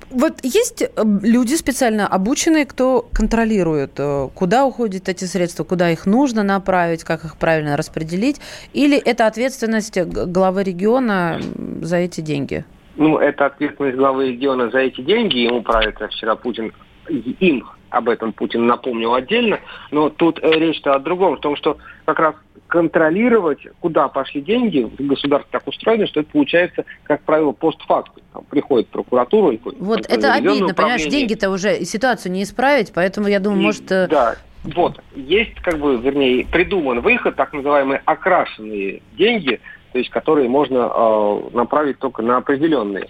[0.09, 0.87] вот есть э,
[1.21, 7.25] люди специально обученные, кто контролирует, э, куда уходят эти средства, куда их нужно направить, как
[7.25, 8.39] их правильно распределить,
[8.73, 11.39] или это ответственность главы региона
[11.81, 12.65] за эти деньги?
[12.95, 15.37] Ну, это ответственность главы региона за эти деньги.
[15.39, 16.71] Ему правится вчера Путин
[17.09, 19.59] им об этом Путин напомнил отдельно,
[19.91, 22.35] но тут э, речь-то о другом, в том, что как раз
[22.67, 28.23] контролировать, куда пошли деньги, в государстве так устроено, что это получается, как правило, постфактум.
[28.33, 29.55] Там приходит прокуратура.
[29.79, 33.91] Вот это обидно, понимаешь, деньги-то уже ситуацию не исправить, поэтому я думаю, И, может...
[33.91, 39.59] Э, да, вот, есть, как бы, вернее, придуман выход, так называемые окрашенные деньги,
[39.93, 43.07] то есть которые можно э, направить только на определенные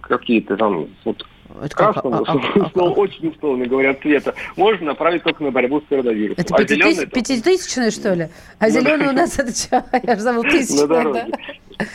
[0.00, 1.26] какие-то там вот
[1.62, 5.84] это красного, а, а, а, очень условно говорят, цвета, можно направить только на борьбу с
[5.88, 6.44] коронавирусом.
[6.44, 8.28] Это а пятитысячные, что ли?
[8.60, 9.84] А зеленый у нас это что?
[10.04, 11.26] Я же забыл тысячный, да?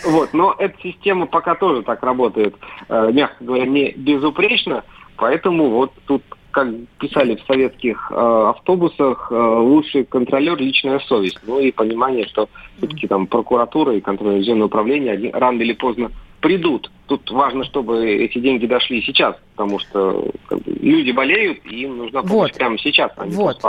[0.04, 2.56] Вот, но эта система пока тоже так работает,
[2.90, 4.84] э, мягко говоря, не безупречно,
[5.16, 6.24] поэтому вот тут
[6.56, 11.38] как писали в советских э, автобусах, э, лучший контролер– личная совесть.
[11.46, 12.48] Ну и понимание, что
[12.78, 16.12] все-таки там прокуратура и контрольно-ревизионное управление один, рано или поздно
[16.46, 16.92] придут.
[17.08, 21.98] Тут важно, чтобы эти деньги дошли сейчас, потому что как бы, люди болеют, и им
[21.98, 22.58] нужна помощь вот.
[22.58, 23.62] прямо сейчас, а не вот.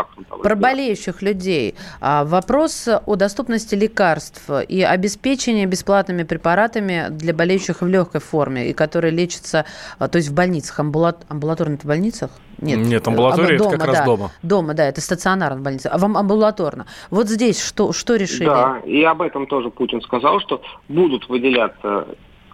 [0.43, 1.75] Про болеющих людей.
[2.01, 8.73] А, вопрос о доступности лекарств и обеспечении бесплатными препаратами для болеющих в легкой форме, и
[8.75, 9.65] которые лечатся,
[9.99, 11.25] а, то есть в больницах, амбулат...
[11.29, 12.31] амбулаторных больницах?
[12.59, 14.31] Нет, Нет амбулатория дома, это как да, раз дома.
[14.43, 15.91] Дома, да, это стационарная больница.
[15.91, 16.87] А вам амбулаторно.
[17.11, 18.47] Вот здесь что, что решили?
[18.47, 22.07] Да, и об этом тоже Путин сказал, что будут выделяться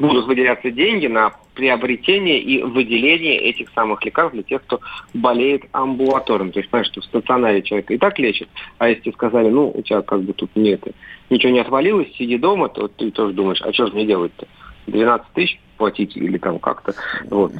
[0.03, 4.81] будут выделяться деньги на приобретение и выделение этих самых лекарств для тех, кто
[5.15, 6.51] болеет амбулаторно.
[6.51, 8.49] То есть, понимаешь, что в стационаре человек и так лечит,
[8.79, 10.83] а если сказали, ну, у тебя как бы тут нет,
[11.31, 14.47] ничего не отвалилось, сиди дома, то ты тоже думаешь, а что же мне делать-то?
[14.87, 16.95] 12 тысяч платить или там как-то.
[17.31, 17.53] Вот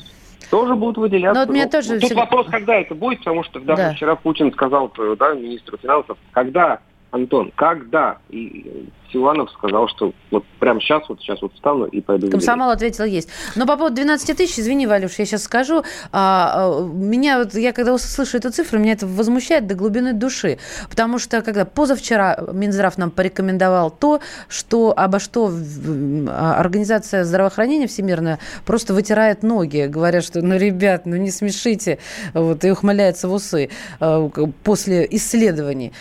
[0.51, 1.41] тоже будут выделяться.
[1.41, 3.95] Но вот меня тоже Тут вопрос, когда это будет, потому что даже да.
[3.95, 6.81] вчера Путин сказал да, министру финансов, когда,
[7.13, 8.19] Антон, когда?
[8.31, 12.31] И Силанов сказал, что вот прямо сейчас, вот сейчас вот встану и пойду.
[12.31, 13.29] Комсомол ответил, есть.
[13.55, 15.83] Но по поводу 12 тысяч, извини, Валюш, я сейчас скажу.
[16.13, 20.59] А, а, меня вот, я когда слышу эту цифру, меня это возмущает до глубины души.
[20.89, 25.53] Потому что, когда позавчера Минздрав нам порекомендовал то, что обо что
[26.29, 31.99] а, Организация здравоохранения всемирная просто вытирает ноги, говоря, что, ну, ребят, ну не смешите,
[32.33, 33.69] вот, и ухмыляется в усы
[34.01, 34.31] а,
[34.65, 35.93] после исследований.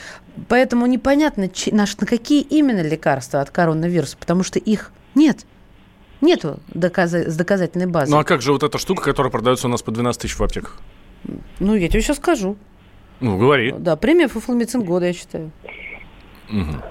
[0.48, 5.46] Поэтому непонятно, на какие именно лекарства от коронавируса, потому что их нет.
[6.22, 8.12] Нету доказа- доказательной базы.
[8.12, 10.44] Ну а как же вот эта штука, которая продается у нас по 12 тысяч в
[10.44, 10.80] аптеках?
[11.60, 12.58] Ну, я тебе сейчас скажу.
[13.20, 13.74] Ну, говори.
[13.78, 15.52] Да, премия Фуфломицин года, я считаю.
[16.50, 16.82] Угу.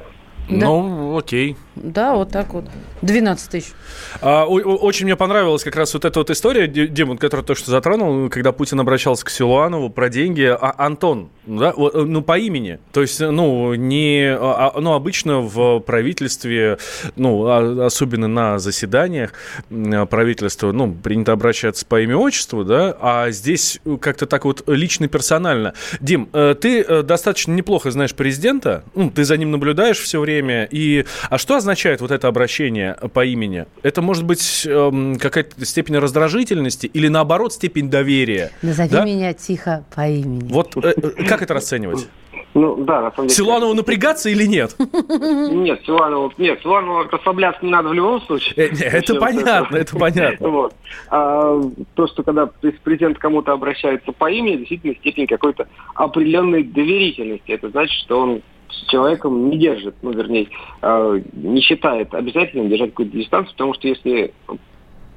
[0.51, 0.67] Да.
[0.67, 1.57] Ну, окей.
[1.77, 2.65] Да, вот так вот.
[3.03, 3.73] 12 тысяч.
[4.21, 8.29] А, очень мне понравилась как раз вот эта вот история, Димон, которую то, что затронул,
[8.29, 10.43] когда Путин обращался к Силуанову про деньги.
[10.43, 12.79] А, Антон, да, ну, по имени.
[12.93, 14.37] То есть, ну, не...
[14.39, 16.79] А, а, ну, обычно в правительстве,
[17.17, 19.33] ну, а, особенно на заседаниях
[20.11, 25.75] правительства, ну, принято обращаться по имя-отчеству, да, а здесь как-то так вот лично персонально.
[26.01, 30.40] Дим, э, ты э, достаточно неплохо знаешь президента, ну, ты за ним наблюдаешь все время,
[30.41, 30.69] время.
[30.71, 33.67] И, а что означает вот это обращение по имени?
[33.83, 38.51] Это может быть эм, какая-то степень раздражительности или наоборот степень доверия?
[38.63, 39.05] Назови да?
[39.05, 40.49] меня тихо по имени.
[40.51, 42.09] Вот э, э как это расценивать?
[42.53, 43.37] Ну, да, на самом деле.
[43.37, 44.75] Силанову напрягаться или нет?
[44.79, 48.55] Нет, Силанову, нет, Силанову расслабляться не надо в любом случае.
[48.57, 50.49] Э, это понятно, это понятно.
[50.49, 50.75] Вот.
[51.11, 51.61] А,
[51.95, 52.47] то, что когда
[52.83, 57.53] президент кому-то обращается по имени, действительно степень какой-то определенной доверительности.
[57.53, 60.49] Это значит, что он с человеком не держит, ну, вернее,
[60.83, 64.33] э, не считает обязательным держать какую-то дистанцию, потому что если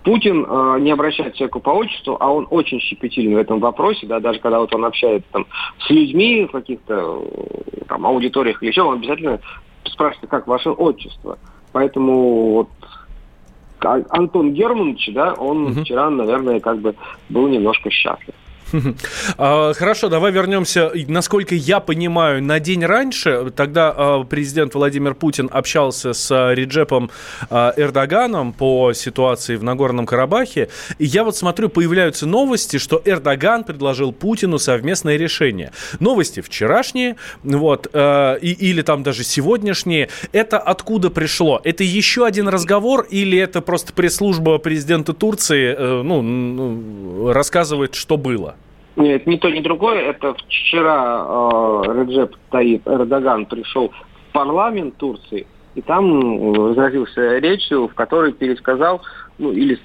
[0.04, 4.20] Путин э, не обращает человеку по отчеству, а он очень щепетилен в этом вопросе, да,
[4.20, 5.46] даже когда вот он общается там
[5.80, 7.24] с людьми в каких-то
[7.88, 9.40] там аудиториях или еще, он обязательно
[9.86, 11.38] спрашивает, как ваше отчество.
[11.72, 12.70] Поэтому вот
[13.80, 15.82] Антон Германович, да, он угу.
[15.82, 16.96] вчера, наверное, как бы
[17.30, 18.36] был немножко счастлив.
[19.38, 20.92] А, хорошо, давай вернемся.
[21.08, 27.10] Насколько я понимаю, на день раньше, тогда а, президент Владимир Путин общался с а, Реджепом
[27.50, 30.70] Эрдоганом по ситуации в Нагорном Карабахе.
[31.00, 35.72] И я вот смотрю, появляются новости, что Эрдоган предложил Путину совместное решение.
[36.00, 40.10] Новости вчерашние, вот, или там даже сегодняшние.
[40.32, 41.60] Это откуда пришло?
[41.64, 48.18] Это еще один разговор или это просто пресс-служба президента Турции э, ну, ну, рассказывает, что
[48.18, 48.56] было?
[48.96, 50.02] Нет, ни то, ни другое.
[50.02, 57.96] Это вчера э, Реджеп Таип Эрдоган пришел в парламент Турции, и там разразился речью, в
[57.96, 59.02] которой пересказал,
[59.40, 59.80] ну, или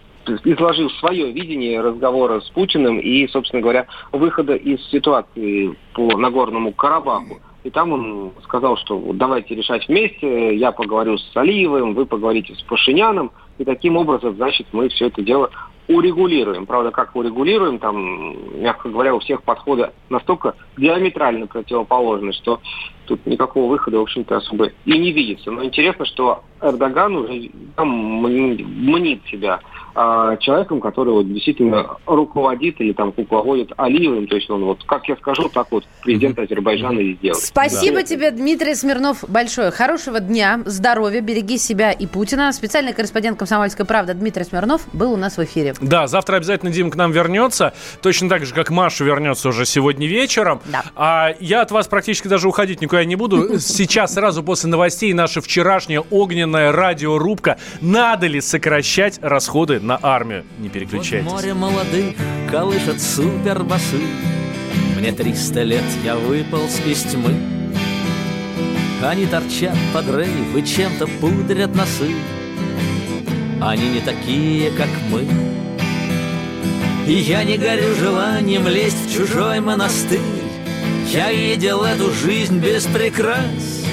[0.45, 7.41] изложил свое видение разговора с Путиным и, собственно говоря, выхода из ситуации по Нагорному Карабаху.
[7.65, 12.63] И там он сказал, что давайте решать вместе, я поговорю с Алиевым, вы поговорите с
[12.63, 15.51] Пашиняном, и таким образом, значит, мы все это дело
[15.89, 16.67] урегулируем.
[16.67, 22.61] Правда, как урегулируем, там, мягко говоря, у всех подходы настолько диаметрально противоположны, что
[23.07, 25.51] тут никакого выхода, в общем-то, особо и не видится.
[25.51, 29.61] Но интересно, что Эрдоган уже там мнит себя
[30.01, 34.29] а, человеком, который вот действительно руководит или там кукловодит Алиевым.
[34.29, 37.43] То есть он вот, как я скажу, так вот президент Азербайджана и сделает.
[37.43, 38.03] Спасибо да.
[38.05, 39.73] тебе, Дмитрий Смирнов, большое.
[39.73, 42.53] Хорошего дня, здоровья, береги себя и Путина.
[42.53, 45.75] Специальный корреспондент «Комсомольской правды» Дмитрий Смирнов был у нас в эфире.
[45.81, 47.75] Да, завтра обязательно Дима к нам вернется.
[48.01, 50.61] Точно так же, как Маша вернется уже сегодня вечером.
[50.67, 50.85] Да.
[50.95, 53.59] А я от вас практически даже уходить никуда не буду.
[53.59, 57.59] Сейчас сразу после новостей наша вчерашняя огненная радиорубка.
[57.81, 60.45] Надо ли сокращать расходы на армию?
[60.59, 61.25] Не переключайтесь.
[61.25, 62.15] Вот море молодых
[62.51, 64.01] колышет супербасы.
[64.97, 67.35] Мне триста лет, я выполз из тьмы.
[69.03, 72.15] Они торчат под рейв и чем-то пудрят носы.
[73.61, 75.27] Они не такие, как мы.
[77.07, 80.21] И я не горю желанием лезть в чужой монастырь
[81.11, 83.87] Я видел эту жизнь без прикрас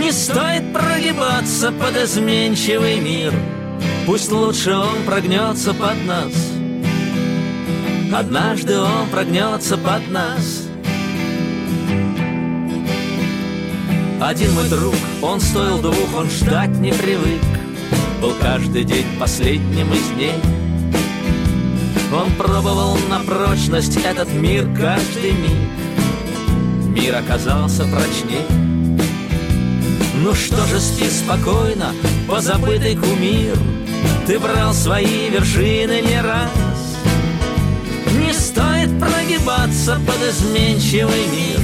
[0.00, 3.34] Не стоит прогибаться под изменчивый мир
[4.10, 6.32] Пусть лучше он прогнется под нас.
[8.12, 10.64] Однажды он прогнется под нас.
[14.20, 17.40] Один мой друг, он стоил двух, он ждать не привык.
[18.20, 20.42] Был каждый день последним из дней.
[22.12, 26.98] Он пробовал на прочность этот мир каждый миг.
[27.00, 28.44] Мир оказался прочней.
[30.16, 31.92] Ну что же, спи спокойно,
[32.26, 33.56] позабытый кумир
[34.30, 36.52] Ты брал свои вершины не раз.
[38.16, 41.58] Не стоит прогибаться под изменчивый мир.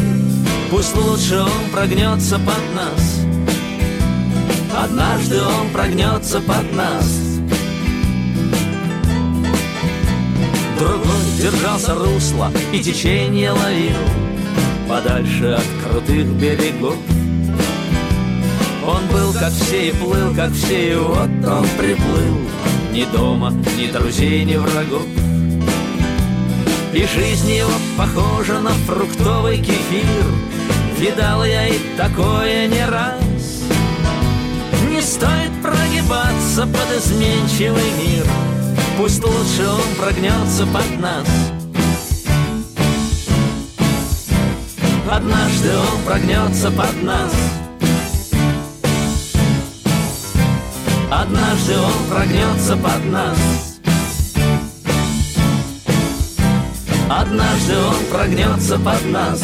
[0.68, 3.20] Пусть лучше он прогнется под нас.
[4.76, 7.38] Однажды он прогнется под нас.
[10.76, 13.96] Другой держался русла и течение ловил
[14.88, 16.96] Подальше от крутых берегов
[18.86, 22.38] Он был как все и плыл, как все, и вот он приплыл.
[22.92, 25.02] Ни дома, ни друзей, ни врагов.
[26.92, 30.24] И жизнь его похожа на фруктовый кефир.
[30.98, 33.64] Видал я и такое не раз.
[34.88, 38.24] Не стоит прогибаться под изменчивый мир.
[38.96, 41.26] Пусть лучше он прогнется под нас.
[45.10, 47.32] Однажды он прогнется под нас
[51.10, 53.78] Однажды он прогнется под нас.
[57.08, 59.42] Однажды он прогнется под нас